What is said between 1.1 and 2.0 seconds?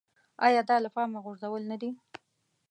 غورځول نه دي.